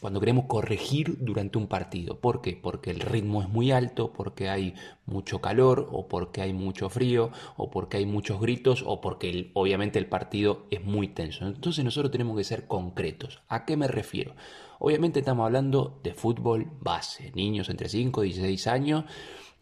cuando 0.00 0.20
queremos 0.20 0.44
corregir 0.44 1.16
durante 1.20 1.56
un 1.56 1.68
partido. 1.68 2.20
¿Por 2.20 2.42
qué? 2.42 2.52
Porque 2.54 2.90
el 2.90 3.00
ritmo 3.00 3.40
es 3.42 3.48
muy 3.48 3.70
alto, 3.70 4.12
porque 4.12 4.50
hay 4.50 4.74
mucho 5.06 5.40
calor, 5.40 5.88
o 5.90 6.06
porque 6.06 6.42
hay 6.42 6.52
mucho 6.52 6.90
frío, 6.90 7.30
o 7.56 7.70
porque 7.70 7.96
hay 7.96 8.06
muchos 8.06 8.40
gritos, 8.40 8.82
o 8.86 9.00
porque 9.00 9.50
obviamente 9.54 9.98
el 9.98 10.06
partido 10.06 10.66
es 10.70 10.84
muy 10.84 11.08
tenso. 11.08 11.46
Entonces 11.46 11.84
nosotros 11.84 12.12
tenemos 12.12 12.36
que 12.36 12.44
ser 12.44 12.66
concretos. 12.66 13.40
¿A 13.48 13.64
qué 13.64 13.76
me 13.76 13.88
refiero? 13.88 14.34
Obviamente 14.78 15.20
estamos 15.20 15.46
hablando 15.46 16.00
de 16.02 16.12
fútbol 16.12 16.66
base, 16.80 17.32
niños 17.34 17.70
entre 17.70 17.88
5 17.88 18.24
y 18.24 18.28
16 18.28 18.66
años, 18.66 19.04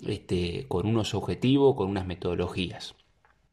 este, 0.04 0.66
con 0.66 0.86
unos 0.86 1.14
objetivos, 1.14 1.76
con 1.76 1.88
unas 1.88 2.06
metodologías. 2.06 2.96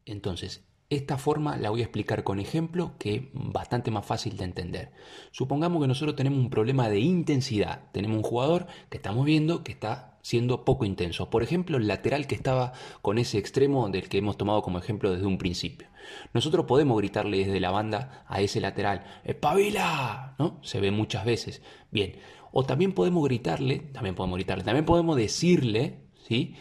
Entonces, 0.06 0.64
esta 0.92 1.18
forma 1.18 1.56
la 1.56 1.70
voy 1.70 1.80
a 1.80 1.84
explicar 1.84 2.26
con 2.26 2.40
ejemplo 2.42 2.96
que 3.00 3.16
es 3.16 3.22
bastante 3.32 3.92
más 3.92 4.06
fácil 4.06 4.36
de 4.36 4.44
entender. 4.44 4.92
Supongamos 5.32 5.82
que 5.82 5.88
nosotros 5.88 6.18
tenemos 6.18 6.40
un 6.40 6.50
problema 6.50 6.90
de 6.90 7.00
intensidad. 7.00 7.90
Tenemos 7.94 8.18
un 8.18 8.24
jugador 8.24 8.68
que 8.90 8.98
estamos 8.98 9.26
viendo 9.26 9.64
que 9.64 9.72
está 9.72 10.20
siendo 10.22 10.66
poco 10.66 10.84
intenso. 10.84 11.30
Por 11.30 11.44
ejemplo, 11.44 11.78
el 11.78 11.88
lateral 11.88 12.28
que 12.28 12.36
estaba 12.36 12.74
con 13.02 13.18
ese 13.18 13.38
extremo 13.38 13.88
del 13.90 14.10
que 14.10 14.18
hemos 14.18 14.38
tomado 14.38 14.62
como 14.62 14.80
ejemplo 14.80 15.12
desde 15.12 15.26
un 15.26 15.38
principio. 15.38 15.88
Nosotros 16.34 16.66
podemos 16.66 16.98
gritarle 16.98 17.38
desde 17.38 17.62
la 17.62 17.72
banda 17.72 18.26
a 18.28 18.42
ese 18.42 18.60
lateral, 18.60 19.06
¡Espabila! 19.24 20.36
¿No? 20.40 20.60
Se 20.62 20.82
ve 20.82 20.92
muchas 20.92 21.24
veces. 21.24 21.62
Bien. 21.90 22.18
O 22.52 22.66
también 22.66 22.92
podemos 22.92 23.24
gritarle, 23.24 23.80
también 23.94 24.14
podemos 24.14 24.36
gritarle, 24.36 24.66
también 24.66 24.86
podemos 24.86 25.16
decirle, 25.16 26.00
¿sí? 26.28 26.56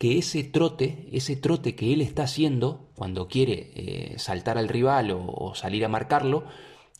Que 0.00 0.16
ese 0.16 0.44
trote, 0.44 1.10
ese 1.12 1.36
trote 1.36 1.76
que 1.76 1.92
él 1.92 2.00
está 2.00 2.22
haciendo 2.22 2.88
cuando 2.94 3.28
quiere 3.28 3.70
eh, 3.74 4.14
saltar 4.18 4.56
al 4.56 4.70
rival 4.70 5.10
o, 5.10 5.52
salir 5.54 5.84
a 5.84 5.90
marcarlo, 5.90 6.44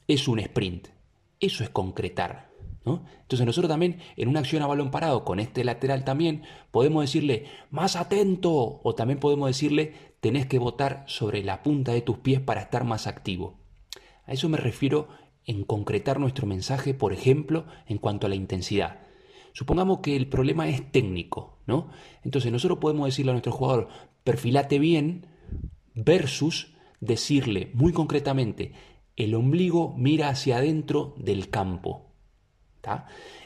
es 0.07 0.29
un 0.29 0.39
sprint. 0.39 0.89
Eso 1.41 1.65
es 1.65 1.71
concretar. 1.71 2.51
¿no? 2.85 3.07
Entonces 3.23 3.47
nosotros 3.47 3.71
también 3.71 4.01
en 4.19 4.29
una 4.29 4.41
acción 4.41 4.63
a 4.63 4.67
balón 4.67 4.91
parado 4.91 5.25
con 5.25 5.41
este 5.41 5.65
lateral 5.65 6.05
también 6.05 6.43
podemos 6.71 7.03
decirle 7.03 7.47
más 7.71 7.97
atento 7.97 8.83
o 8.83 8.95
también 8.95 9.19
podemos 9.19 9.49
decirle 9.49 9.95
tenés 10.21 10.45
que 10.45 10.59
botar 10.59 11.05
sobre 11.07 11.43
la 11.43 11.63
punta 11.63 11.93
de 11.93 12.03
tus 12.03 12.19
pies 12.19 12.41
para 12.43 12.61
estar 12.61 12.85
más 12.85 13.07
activo. 13.07 13.61
A 14.27 14.35
eso 14.35 14.51
me 14.51 14.59
refiero 14.59 15.09
en 15.47 15.65
concretar 15.65 16.21
nuestro 16.21 16.47
mensaje, 16.47 16.93
por 16.93 17.15
ejemplo, 17.15 17.65
en 17.87 17.97
cuanto 17.97 18.27
a 18.27 18.29
la 18.29 18.37
intensidad. 18.37 19.10
Supongamos 19.53 20.01
que 20.01 20.17
el 20.17 20.29
problema 20.29 20.69
es 20.69 20.91
técnico, 20.93 21.59
¿no? 21.67 21.89
Entonces 22.25 22.53
nosotros 22.53 22.79
podemos 22.79 23.07
decirle 23.07 23.33
a 23.33 23.35
nuestro 23.35 23.53
jugador, 23.53 23.89
perfilate 24.25 24.79
bien, 24.79 25.27
versus 25.95 26.75
decirle 27.01 27.71
muy 27.75 27.93
concretamente, 27.93 28.73
el 29.17 29.35
ombligo 29.35 29.95
mira 29.97 30.29
hacia 30.29 30.59
adentro 30.59 31.15
del 31.19 31.51
campo. 31.51 32.11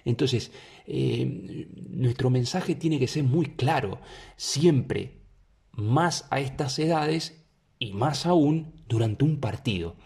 Entonces, 0.04 0.52
eh, 0.86 1.68
nuestro 1.88 2.30
mensaje 2.30 2.74
tiene 2.74 2.98
que 2.98 3.08
ser 3.08 3.24
muy 3.24 3.46
claro, 3.46 4.00
siempre 4.36 5.22
más 5.72 6.26
a 6.30 6.40
estas 6.40 6.78
edades 6.78 7.44
y 7.78 7.92
más 7.92 8.26
aún 8.26 8.84
durante 8.88 9.24
un 9.24 9.40
partido. 9.40 9.96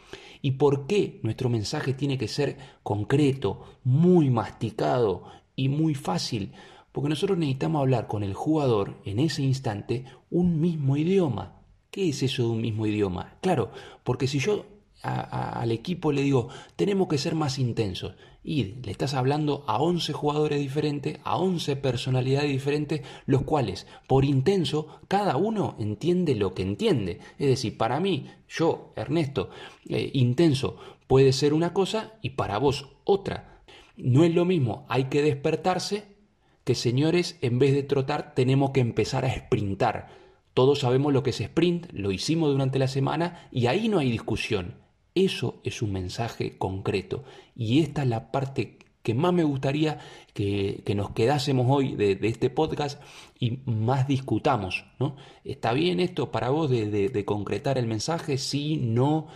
¿Y 0.40 0.52
por 0.52 0.86
qué 0.86 1.20
nuestro 1.22 1.48
mensaje 1.48 1.94
tiene 1.94 2.16
que 2.16 2.28
ser 2.28 2.56
concreto, 2.82 3.64
muy 3.82 4.30
masticado 4.30 5.24
y 5.58 5.68
muy 5.68 5.96
fácil, 5.96 6.52
porque 6.92 7.08
nosotros 7.08 7.36
necesitamos 7.36 7.80
hablar 7.80 8.06
con 8.06 8.22
el 8.22 8.32
jugador 8.32 8.94
en 9.04 9.18
ese 9.18 9.42
instante 9.42 10.04
un 10.30 10.60
mismo 10.60 10.96
idioma. 10.96 11.60
¿Qué 11.90 12.10
es 12.10 12.22
eso 12.22 12.44
de 12.44 12.50
un 12.50 12.60
mismo 12.60 12.86
idioma? 12.86 13.34
Claro, 13.40 13.72
porque 14.04 14.28
si 14.28 14.38
yo 14.38 14.66
al 15.02 15.72
equipo 15.72 16.12
le 16.12 16.22
digo, 16.22 16.48
tenemos 16.76 17.08
que 17.08 17.18
ser 17.18 17.34
más 17.34 17.58
intensos, 17.58 18.14
y 18.44 18.76
le 18.84 18.92
estás 18.92 19.14
hablando 19.14 19.64
a 19.66 19.82
11 19.82 20.12
jugadores 20.12 20.60
diferentes, 20.60 21.18
a 21.24 21.38
11 21.38 21.74
personalidades 21.74 22.50
diferentes, 22.50 23.02
los 23.26 23.42
cuales, 23.42 23.88
por 24.06 24.24
intenso, 24.24 25.00
cada 25.08 25.36
uno 25.36 25.74
entiende 25.80 26.36
lo 26.36 26.54
que 26.54 26.62
entiende. 26.62 27.18
Es 27.38 27.48
decir, 27.48 27.76
para 27.76 27.98
mí, 27.98 28.30
yo, 28.48 28.92
Ernesto, 28.94 29.50
eh, 29.88 30.12
intenso 30.14 30.76
puede 31.08 31.32
ser 31.32 31.52
una 31.52 31.72
cosa 31.72 32.12
y 32.22 32.30
para 32.30 32.58
vos 32.58 32.86
otra. 33.02 33.57
No 33.98 34.22
es 34.22 34.32
lo 34.32 34.44
mismo, 34.44 34.86
hay 34.88 35.04
que 35.04 35.22
despertarse 35.22 36.16
que 36.62 36.76
señores, 36.76 37.36
en 37.40 37.58
vez 37.58 37.74
de 37.74 37.82
trotar, 37.82 38.34
tenemos 38.34 38.70
que 38.70 38.80
empezar 38.80 39.24
a 39.24 39.34
sprintar. 39.34 40.08
Todos 40.54 40.80
sabemos 40.80 41.12
lo 41.12 41.22
que 41.22 41.30
es 41.30 41.40
sprint, 41.40 41.90
lo 41.92 42.12
hicimos 42.12 42.52
durante 42.52 42.78
la 42.78 42.88
semana 42.88 43.48
y 43.50 43.66
ahí 43.66 43.88
no 43.88 43.98
hay 43.98 44.10
discusión. 44.10 44.74
Eso 45.14 45.60
es 45.64 45.82
un 45.82 45.92
mensaje 45.92 46.58
concreto. 46.58 47.24
Y 47.56 47.80
esta 47.80 48.02
es 48.02 48.08
la 48.08 48.30
parte 48.30 48.78
que 49.02 49.14
más 49.14 49.32
me 49.32 49.42
gustaría 49.42 49.98
que, 50.32 50.82
nos 50.94 51.10
quedásemos 51.10 51.66
hoy 51.68 51.96
de, 51.96 52.18
este 52.22 52.50
podcast 52.50 53.02
y 53.40 53.58
más 53.64 54.06
discutamos. 54.06 54.84
¿no? 55.00 55.16
¿Está 55.44 55.72
bien 55.72 55.98
esto 55.98 56.30
para 56.30 56.50
vos 56.50 56.70
de, 56.70 57.08
de 57.08 57.24
concretar 57.24 57.78
el 57.78 57.86
mensaje? 57.86 58.38
Sí, 58.38 58.76
no. 58.76 59.26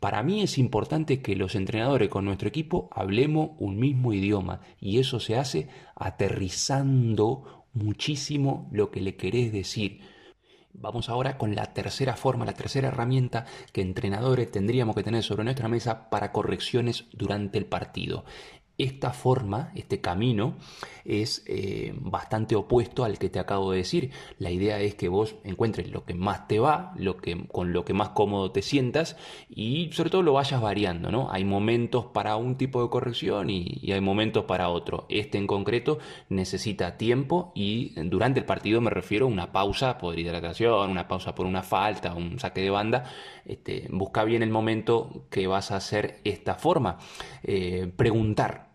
Para 0.00 0.22
mí 0.22 0.42
es 0.42 0.56
importante 0.56 1.20
que 1.20 1.36
los 1.36 1.54
entrenadores 1.54 2.08
con 2.08 2.24
nuestro 2.24 2.48
equipo 2.48 2.88
hablemos 2.92 3.50
un 3.58 3.78
mismo 3.78 4.12
idioma 4.12 4.60
y 4.80 4.98
eso 4.98 5.20
se 5.20 5.36
hace 5.36 5.68
aterrizando 5.94 7.66
muchísimo 7.74 8.68
lo 8.72 8.90
que 8.90 9.00
le 9.00 9.16
querés 9.16 9.52
decir. 9.52 10.00
Vamos 10.72 11.08
ahora 11.08 11.38
con 11.38 11.54
la 11.54 11.72
tercera 11.72 12.16
forma, 12.16 12.44
la 12.44 12.52
tercera 12.54 12.88
herramienta 12.88 13.46
que 13.72 13.80
entrenadores 13.80 14.50
tendríamos 14.50 14.94
que 14.94 15.02
tener 15.02 15.22
sobre 15.22 15.44
nuestra 15.44 15.68
mesa 15.68 16.10
para 16.10 16.32
correcciones 16.32 17.06
durante 17.12 17.58
el 17.58 17.66
partido. 17.66 18.24
Esta 18.78 19.12
forma, 19.12 19.72
este 19.74 20.00
camino, 20.00 20.56
es 21.06 21.44
eh, 21.46 21.94
bastante 21.96 22.56
opuesto 22.56 23.04
al 23.04 23.18
que 23.18 23.30
te 23.30 23.38
acabo 23.38 23.70
de 23.70 23.78
decir. 23.78 24.10
La 24.38 24.50
idea 24.50 24.80
es 24.80 24.94
que 24.94 25.08
vos 25.08 25.36
encuentres 25.44 25.90
lo 25.90 26.04
que 26.04 26.14
más 26.14 26.48
te 26.48 26.58
va, 26.58 26.92
lo 26.96 27.16
que, 27.16 27.46
con 27.46 27.72
lo 27.72 27.84
que 27.84 27.94
más 27.94 28.10
cómodo 28.10 28.50
te 28.50 28.62
sientas 28.62 29.16
y 29.48 29.90
sobre 29.92 30.10
todo 30.10 30.22
lo 30.22 30.34
vayas 30.34 30.60
variando. 30.60 31.10
¿no? 31.10 31.30
Hay 31.30 31.44
momentos 31.44 32.06
para 32.06 32.36
un 32.36 32.56
tipo 32.56 32.82
de 32.82 32.90
corrección 32.90 33.50
y, 33.50 33.80
hay 33.90 34.00
momentos 34.00 34.44
para 34.44 34.68
otro. 34.68 35.06
Este 35.08 35.38
en 35.38 35.46
concreto 35.46 35.98
necesita 36.28 36.96
tiempo 36.98 37.52
y 37.54 37.92
durante 38.08 38.40
el 38.40 38.46
partido 38.46 38.80
me 38.80 38.90
refiero 38.90 39.26
a 39.26 39.28
una 39.28 39.52
pausa 39.52 39.96
por 39.96 40.18
hidratación, 40.18 40.90
una 40.90 41.08
pausa 41.08 41.34
por 41.34 41.46
una 41.46 41.62
falta, 41.62 42.14
un 42.14 42.38
saque 42.38 42.60
de 42.60 42.70
banda. 42.70 43.04
Este, 43.44 43.86
busca 43.90 44.24
bien 44.24 44.42
el 44.42 44.50
momento 44.50 45.26
que 45.30 45.46
vas 45.46 45.70
a 45.70 45.76
hacer 45.76 46.20
esta 46.24 46.56
forma. 46.56 46.98
Eh, 47.42 47.90
preguntar 47.96 48.65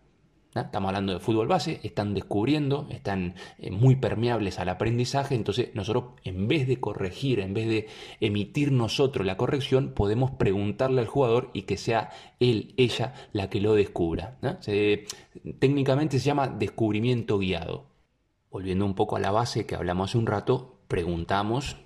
Estamos 0.54 0.88
hablando 0.88 1.14
de 1.14 1.20
fútbol 1.20 1.48
base, 1.48 1.80
están 1.82 2.12
descubriendo, 2.12 2.86
están 2.90 3.36
eh, 3.58 3.70
muy 3.70 3.96
permeables 3.96 4.58
al 4.58 4.68
aprendizaje, 4.68 5.34
entonces 5.34 5.70
nosotros 5.74 6.04
en 6.24 6.46
vez 6.46 6.66
de 6.66 6.78
corregir, 6.78 7.40
en 7.40 7.54
vez 7.54 7.68
de 7.68 7.88
emitir 8.20 8.70
nosotros 8.70 9.26
la 9.26 9.38
corrección, 9.38 9.92
podemos 9.94 10.32
preguntarle 10.32 11.00
al 11.00 11.06
jugador 11.06 11.50
y 11.54 11.62
que 11.62 11.78
sea 11.78 12.10
él, 12.38 12.74
ella 12.76 13.14
la 13.32 13.48
que 13.48 13.62
lo 13.62 13.74
descubra. 13.74 14.38
técnicamente 15.58 16.18
se 16.18 16.26
llama 16.26 16.48
descubrimiento 16.48 17.38
guiado. 17.38 17.86
Volviendo 18.50 18.84
un 18.84 18.94
poco 18.94 19.16
a 19.16 19.20
la 19.20 19.30
base 19.30 19.64
que 19.64 19.74
hablamos 19.74 20.10
hace 20.10 20.18
un 20.18 20.26
rato, 20.26 20.80
preguntamos 20.86 21.78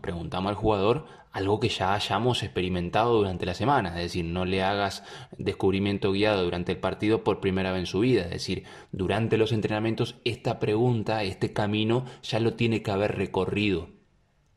Preguntamos 0.00 0.50
al 0.50 0.56
jugador 0.56 1.06
algo 1.32 1.60
que 1.60 1.68
ya 1.68 1.94
hayamos 1.94 2.42
experimentado 2.42 3.16
durante 3.16 3.46
la 3.46 3.54
semana, 3.54 3.90
es 3.90 4.02
decir, 4.02 4.24
no 4.24 4.44
le 4.44 4.62
hagas 4.62 5.04
descubrimiento 5.38 6.12
guiado 6.12 6.42
durante 6.42 6.72
el 6.72 6.78
partido 6.78 7.22
por 7.22 7.40
primera 7.40 7.72
vez 7.72 7.80
en 7.80 7.86
su 7.86 8.00
vida, 8.00 8.22
es 8.22 8.30
decir, 8.30 8.64
durante 8.92 9.38
los 9.38 9.52
entrenamientos 9.52 10.16
esta 10.24 10.58
pregunta, 10.58 11.22
este 11.22 11.52
camino 11.52 12.04
ya 12.22 12.40
lo 12.40 12.54
tiene 12.54 12.82
que 12.82 12.90
haber 12.90 13.16
recorrido. 13.16 13.99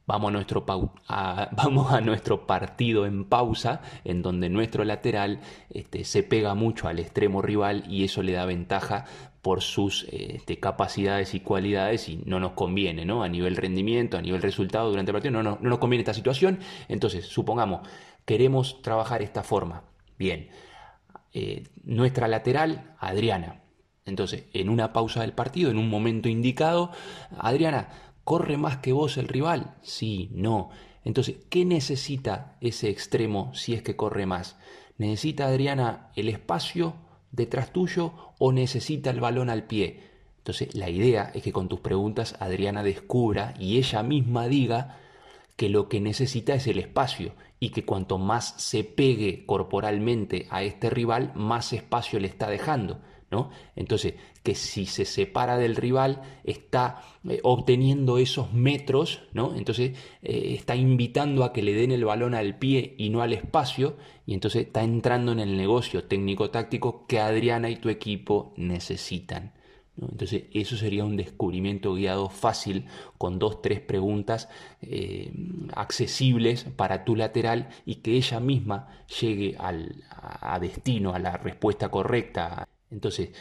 Vamos 0.05 0.29
a, 0.29 0.31
nuestro 0.33 0.65
vamos 1.51 1.93
a 1.93 2.01
nuestro 2.01 2.45
partido 2.45 3.05
en 3.05 3.24
pausa, 3.24 3.81
en 4.03 4.22
donde 4.22 4.50
nuestro 4.50 4.83
lateral 4.83 5.39
este, 5.69 6.03
se 6.03 6.24
pega 6.24 6.55
mucho 6.55 6.88
al 6.88 7.00
extremo 7.00 7.41
rival 7.41 7.86
y 7.88 8.03
eso 8.03 8.22
le 8.22 8.33
da 8.33 8.45
ventaja 8.45 9.05
por 9.41 9.62
sus 9.62 10.05
este, 10.10 10.60
capacidades 10.60 11.33
y 11.33 11.41
cualidades 11.41 12.07
y 12.10 12.17
no 12.25 12.39
nos 12.39 12.53
conviene, 12.53 13.05
¿no? 13.05 13.24
A 13.24 13.29
nivel 13.29 13.57
rendimiento, 13.57 14.17
a 14.17 14.22
nivel 14.22 14.41
resultado 14.41 14.89
durante 14.89 15.12
el 15.12 15.15
partido, 15.15 15.31
no, 15.31 15.43
no, 15.43 15.57
nos 15.62 15.79
conviene 15.79 16.01
esta 16.01 16.13
situación. 16.13 16.60
Entonces, 16.88 17.25
supongamos, 17.25 17.88
queremos 18.25 18.81
trabajar 18.81 19.22
esta 19.22 19.43
forma. 19.43 19.83
Bien, 20.17 20.50
eh, 21.33 21.63
nuestra 21.83 22.27
lateral, 22.27 22.95
Adriana. 23.00 23.62
Entonces, 24.05 24.45
en 24.53 24.69
una 24.69 24.93
pausa 24.93 25.22
del 25.22 25.33
partido, 25.33 25.72
en 25.72 25.77
un 25.77 25.89
momento 25.89 26.29
indicado, 26.29 26.91
Adriana, 27.38 28.12
¿corre 28.23 28.57
más 28.57 28.77
que 28.77 28.93
vos 28.93 29.17
el 29.17 29.27
rival? 29.27 29.75
Sí, 29.81 30.29
no. 30.33 30.69
Entonces, 31.03 31.37
¿qué 31.49 31.65
necesita 31.65 32.57
ese 32.61 32.89
extremo 32.89 33.53
si 33.53 33.73
es 33.73 33.81
que 33.81 33.95
corre 33.95 34.25
más? 34.25 34.57
¿Necesita 34.97 35.47
Adriana 35.47 36.11
el 36.15 36.29
espacio 36.29 36.95
detrás 37.33 37.73
tuyo 37.73 38.13
o 38.37 38.53
necesita 38.53 39.09
el 39.09 39.19
balón 39.19 39.49
al 39.49 39.63
pie. 39.63 39.99
Entonces 40.37 40.73
la 40.75 40.89
idea 40.89 41.31
es 41.33 41.43
que 41.43 41.51
con 41.51 41.67
tus 41.67 41.81
preguntas 41.81 42.35
Adriana 42.39 42.83
descubra 42.83 43.53
y 43.59 43.77
ella 43.77 44.03
misma 44.03 44.47
diga 44.47 44.99
que 45.57 45.69
lo 45.69 45.89
que 45.89 45.99
necesita 45.99 46.53
es 46.53 46.67
el 46.67 46.79
espacio 46.79 47.33
y 47.59 47.69
que 47.69 47.85
cuanto 47.85 48.17
más 48.17 48.53
se 48.57 48.83
pegue 48.83 49.45
corporalmente 49.45 50.47
a 50.49 50.63
este 50.63 50.89
rival, 50.89 51.31
más 51.35 51.73
espacio 51.73 52.19
le 52.19 52.27
está 52.27 52.49
dejando. 52.49 52.99
Entonces, 53.75 54.13
que 54.43 54.55
si 54.55 54.85
se 54.85 55.05
separa 55.05 55.57
del 55.57 55.75
rival, 55.75 56.21
está 56.43 57.01
eh, 57.27 57.39
obteniendo 57.43 58.17
esos 58.17 58.53
metros, 58.53 59.21
¿no? 59.33 59.55
Entonces, 59.55 59.97
eh, 60.21 60.55
está 60.57 60.75
invitando 60.75 61.43
a 61.43 61.53
que 61.53 61.63
le 61.63 61.73
den 61.73 61.91
el 61.91 62.05
balón 62.05 62.35
al 62.35 62.57
pie 62.57 62.95
y 62.97 63.09
no 63.09 63.21
al 63.21 63.33
espacio, 63.33 63.97
y 64.25 64.33
entonces 64.33 64.67
está 64.67 64.83
entrando 64.83 65.31
en 65.31 65.39
el 65.39 65.57
negocio 65.57 66.03
técnico-táctico 66.03 67.05
que 67.07 67.19
Adriana 67.19 67.69
y 67.69 67.77
tu 67.77 67.89
equipo 67.89 68.53
necesitan. 68.57 69.53
Entonces, 70.01 70.45
eso 70.53 70.75
sería 70.75 71.05
un 71.05 71.17
descubrimiento 71.17 71.93
guiado 71.93 72.29
fácil 72.29 72.87
con 73.17 73.37
dos, 73.37 73.61
tres 73.61 73.79
preguntas 73.79 74.49
eh, 74.81 75.31
accesibles 75.75 76.63
para 76.75 77.05
tu 77.05 77.15
lateral 77.15 77.69
y 77.85 77.95
que 77.95 78.13
ella 78.13 78.39
misma 78.39 78.87
llegue 79.21 79.55
al, 79.59 80.03
a 80.09 80.59
destino, 80.59 81.13
a 81.13 81.19
la 81.19 81.37
respuesta 81.37 81.89
correcta. 81.89 82.67
Entonces, 82.93 83.31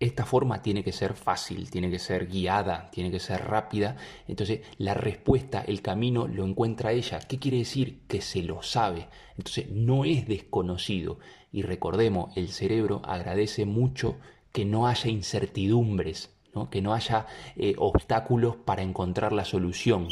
esta 0.00 0.24
forma 0.24 0.62
tiene 0.62 0.82
que 0.82 0.92
ser 0.92 1.12
fácil, 1.12 1.70
tiene 1.70 1.90
que 1.90 1.98
ser 1.98 2.26
guiada, 2.26 2.90
tiene 2.90 3.10
que 3.10 3.20
ser 3.20 3.44
rápida. 3.44 3.96
Entonces, 4.26 4.60
la 4.78 4.94
respuesta, 4.94 5.60
el 5.60 5.82
camino 5.82 6.26
lo 6.26 6.46
encuentra 6.46 6.92
ella. 6.92 7.20
¿Qué 7.20 7.38
quiere 7.38 7.58
decir? 7.58 8.00
Que 8.08 8.22
se 8.22 8.42
lo 8.42 8.62
sabe. 8.62 9.08
Entonces, 9.36 9.70
no 9.70 10.06
es 10.06 10.26
desconocido. 10.26 11.18
Y 11.52 11.62
recordemos, 11.62 12.34
el 12.36 12.48
cerebro 12.48 13.02
agradece 13.04 13.66
mucho 13.66 14.16
que 14.52 14.64
no 14.64 14.86
haya 14.86 15.10
incertidumbres, 15.10 16.30
que 16.70 16.80
no 16.80 16.94
haya 16.94 17.26
eh, 17.56 17.74
obstáculos 17.76 18.56
para 18.56 18.82
encontrar 18.82 19.32
la 19.32 19.44
solución. 19.44 20.08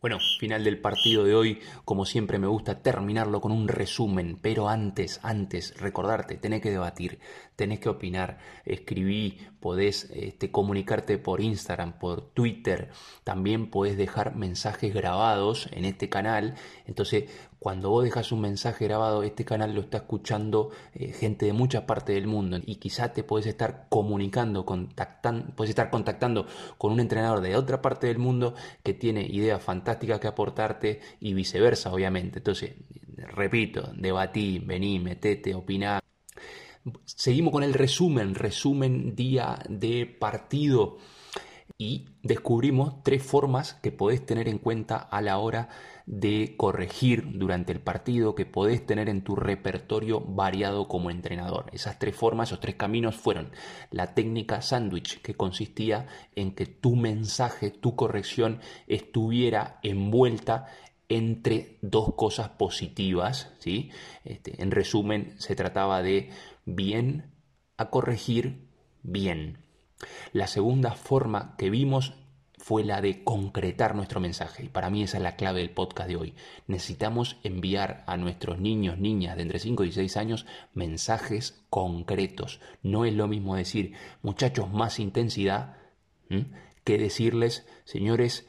Bueno, 0.00 0.18
final 0.38 0.64
del 0.64 0.80
partido 0.80 1.24
de 1.24 1.34
hoy, 1.34 1.60
como 1.84 2.06
siempre 2.06 2.38
me 2.38 2.46
gusta 2.46 2.82
terminarlo 2.82 3.42
con 3.42 3.52
un 3.52 3.68
resumen, 3.68 4.38
pero 4.40 4.70
antes, 4.70 5.20
antes, 5.22 5.78
recordarte, 5.78 6.38
tenés 6.38 6.62
que 6.62 6.70
debatir, 6.70 7.18
tenés 7.54 7.80
que 7.80 7.90
opinar, 7.90 8.38
escribí, 8.64 9.36
podés 9.60 10.08
este, 10.14 10.50
comunicarte 10.50 11.18
por 11.18 11.42
Instagram, 11.42 11.98
por 11.98 12.22
Twitter, 12.30 12.88
también 13.24 13.68
podés 13.68 13.98
dejar 13.98 14.36
mensajes 14.36 14.94
grabados 14.94 15.68
en 15.70 15.84
este 15.84 16.08
canal, 16.08 16.54
entonces 16.86 17.24
cuando 17.60 17.90
vos 17.90 18.02
dejas 18.02 18.32
un 18.32 18.40
mensaje 18.40 18.86
grabado, 18.86 19.22
este 19.22 19.44
canal 19.44 19.74
lo 19.74 19.82
está 19.82 19.98
escuchando 19.98 20.70
eh, 20.94 21.12
gente 21.12 21.44
de 21.44 21.52
muchas 21.52 21.82
partes 21.82 22.14
del 22.14 22.26
mundo 22.26 22.58
y 22.64 22.76
quizá 22.76 23.12
te 23.12 23.22
puedes 23.22 23.46
estar 23.46 23.86
comunicando, 23.90 24.64
contactando, 24.64 25.54
puedes 25.54 25.68
estar 25.68 25.90
contactando 25.90 26.46
con 26.78 26.90
un 26.90 27.00
entrenador 27.00 27.42
de 27.42 27.56
otra 27.56 27.82
parte 27.82 28.06
del 28.06 28.18
mundo 28.18 28.54
que 28.82 28.94
tiene 28.94 29.26
ideas 29.26 29.62
fantásticas 29.62 30.18
que 30.18 30.26
aportarte 30.26 31.00
y 31.20 31.34
viceversa, 31.34 31.92
obviamente. 31.92 32.38
Entonces, 32.38 32.76
repito, 33.14 33.92
debatí, 33.94 34.58
vení, 34.58 34.98
metete, 34.98 35.54
opiná. 35.54 36.00
Seguimos 37.04 37.52
con 37.52 37.62
el 37.62 37.74
resumen, 37.74 38.34
resumen 38.34 39.14
día 39.14 39.58
de 39.68 40.06
partido 40.06 40.96
y 41.76 42.06
descubrimos 42.22 43.02
tres 43.02 43.22
formas 43.22 43.74
que 43.74 43.92
podés 43.92 44.24
tener 44.24 44.48
en 44.48 44.56
cuenta 44.56 44.96
a 44.96 45.20
la 45.20 45.36
hora 45.36 45.62
de 45.62 45.89
corregir 46.56 47.38
durante 47.38 47.72
el 47.72 47.80
partido 47.80 48.34
que 48.34 48.46
podés 48.46 48.84
tener 48.84 49.08
en 49.08 49.22
tu 49.22 49.36
repertorio 49.36 50.20
variado 50.20 50.88
como 50.88 51.10
entrenador. 51.10 51.66
Esas 51.72 51.98
tres 51.98 52.16
formas, 52.16 52.48
esos 52.48 52.60
tres 52.60 52.74
caminos 52.74 53.16
fueron 53.16 53.50
la 53.90 54.14
técnica 54.14 54.62
sándwich, 54.62 55.20
que 55.22 55.34
consistía 55.34 56.06
en 56.34 56.54
que 56.54 56.66
tu 56.66 56.96
mensaje, 56.96 57.70
tu 57.70 57.96
corrección 57.96 58.60
estuviera 58.86 59.78
envuelta 59.82 60.66
entre 61.08 61.78
dos 61.82 62.14
cosas 62.14 62.50
positivas. 62.50 63.52
¿sí? 63.58 63.90
Este, 64.24 64.62
en 64.62 64.70
resumen, 64.70 65.34
se 65.38 65.54
trataba 65.54 66.02
de 66.02 66.30
bien 66.64 67.34
a 67.76 67.90
corregir 67.90 68.68
bien. 69.02 69.58
La 70.32 70.46
segunda 70.46 70.92
forma 70.92 71.56
que 71.56 71.70
vimos 71.70 72.14
fue 72.60 72.84
la 72.84 73.00
de 73.00 73.24
concretar 73.24 73.94
nuestro 73.96 74.20
mensaje. 74.20 74.64
Y 74.64 74.68
para 74.68 74.90
mí 74.90 75.02
esa 75.02 75.16
es 75.16 75.22
la 75.22 75.34
clave 75.34 75.60
del 75.60 75.70
podcast 75.70 76.08
de 76.08 76.16
hoy. 76.16 76.34
Necesitamos 76.66 77.38
enviar 77.42 78.04
a 78.06 78.18
nuestros 78.18 78.60
niños, 78.60 78.98
niñas 78.98 79.36
de 79.36 79.42
entre 79.42 79.58
5 79.58 79.84
y 79.84 79.92
6 79.92 80.16
años 80.18 80.46
mensajes 80.74 81.64
concretos. 81.70 82.60
No 82.82 83.06
es 83.06 83.14
lo 83.14 83.28
mismo 83.28 83.56
decir, 83.56 83.94
muchachos, 84.22 84.70
más 84.70 85.00
intensidad, 85.00 85.78
que 86.84 86.98
decirles, 86.98 87.66
señores, 87.84 88.46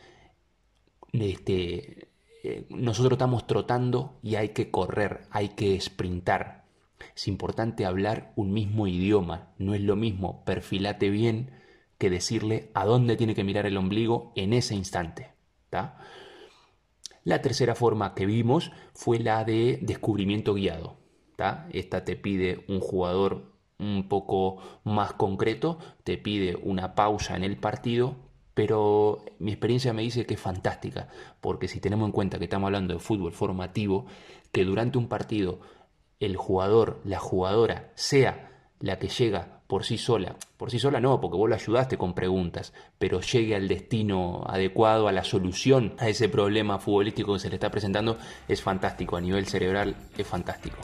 este, 1.13 2.10
eh, 2.43 2.65
nosotros 2.69 3.13
estamos 3.13 3.47
trotando 3.47 4.19
y 4.21 4.36
hay 4.36 4.50
que 4.50 4.69
correr, 4.69 5.21
hay 5.32 5.50
que 5.50 5.80
sprintar. 5.80 6.65
Es 7.15 7.30
importante 7.30 7.86
hablar 7.86 8.34
un 8.36 8.52
mismo 8.52 8.88
idioma. 8.88 9.54
No 9.58 9.74
es 9.74 9.82
lo 9.82 9.95
mismo 9.95 10.43
perfilate 10.43 11.10
bien 11.10 11.61
que 12.02 12.10
decirle 12.10 12.72
a 12.74 12.84
dónde 12.84 13.16
tiene 13.16 13.36
que 13.36 13.44
mirar 13.44 13.68
el 13.68 13.78
ombligo 13.78 14.34
en 14.36 14.54
ese 14.54 14.74
instante. 14.74 15.36
La 17.24 17.44
tercera 17.44 17.76
forma 17.76 18.16
que 18.16 18.26
vimos 18.26 18.72
fue 18.96 19.20
la 19.20 19.44
de 19.44 19.78
descubrimiento 19.84 20.56
guiado. 20.56 20.98
Esta 21.70 22.04
te 22.04 22.16
pide 22.16 22.66
un 22.68 22.80
jugador 22.80 23.54
un 23.78 24.10
poco 24.10 24.58
más 24.84 25.14
concreto, 25.14 25.78
te 26.04 26.18
pide 26.18 26.56
una 26.56 26.96
pausa 26.96 27.36
en 27.36 27.44
el 27.44 27.58
partido, 27.58 28.16
pero 28.56 29.24
mi 29.38 29.52
experiencia 29.52 29.94
me 29.94 30.02
dice 30.02 30.26
que 30.26 30.34
es 30.34 30.42
fantástica, 30.42 31.08
porque 31.40 31.68
si 31.68 31.80
tenemos 31.80 32.08
en 32.08 32.14
cuenta 32.14 32.40
que 32.40 32.46
estamos 32.46 32.66
hablando 32.66 32.96
de 32.96 33.00
fútbol 33.00 33.32
formativo, 33.32 34.08
que 34.52 34.66
durante 34.66 34.98
un 34.98 35.08
partido 35.08 35.60
el 36.20 36.36
jugador, 36.36 37.00
la 37.04 37.20
jugadora, 37.20 37.92
sea 37.94 38.51
la 38.82 39.00
que 39.00 39.08
llega 39.08 39.62
por 39.67 39.86
sí 39.86 39.98
sola. 39.98 40.36
Por 40.58 40.70
sí 40.70 40.80
sola 40.80 41.00
no, 41.00 41.22
porque 41.22 41.38
vos 41.38 41.50
lo 41.50 41.56
ayudaste 41.56 41.98
con 41.98 42.13
preguntas, 42.13 42.74
pero 43.00 43.22
llegue 43.22 43.56
al 43.56 43.67
destino 43.67 44.44
adecuado, 44.48 45.08
a 45.08 45.12
la 45.12 45.24
solución 45.24 45.94
a 45.98 46.10
ese 46.10 46.28
problema 46.28 46.80
futbolístico 46.80 47.34
que 47.34 47.39
se 47.39 47.50
le 47.50 47.56
está 47.56 47.72
presentando, 47.72 48.17
es 48.48 48.62
fantástico. 48.62 49.15
A 49.15 49.22
nivel 49.22 49.46
cerebral 49.46 49.96
es 50.17 50.28
fantástico. 50.28 50.78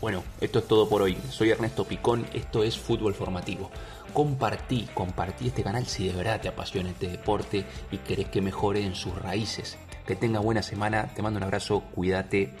Bueno, 0.00 0.22
esto 0.38 0.58
es 0.58 0.68
todo 0.68 0.86
por 0.86 1.00
hoy. 1.00 1.16
Soy 1.30 1.48
Ernesto 1.48 1.84
Picón, 1.84 2.26
esto 2.34 2.62
es 2.62 2.78
Fútbol 2.78 3.14
Formativo. 3.14 3.70
Compartí, 4.12 4.86
compartí 4.92 5.46
este 5.46 5.62
canal 5.62 5.86
si 5.86 6.06
de 6.06 6.12
verdad 6.12 6.42
te 6.42 6.48
apasiona 6.48 6.90
este 6.90 7.08
deporte 7.08 7.64
y 7.90 7.96
querés 7.98 8.28
que 8.28 8.42
mejore 8.42 8.84
en 8.84 8.94
sus 8.94 9.14
raíces. 9.16 9.78
Que 10.06 10.14
tenga 10.14 10.40
buena 10.40 10.62
semana, 10.62 11.10
te 11.14 11.22
mando 11.22 11.38
un 11.38 11.44
abrazo, 11.44 11.84
cuídate, 11.94 12.52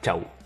chau. 0.00 0.41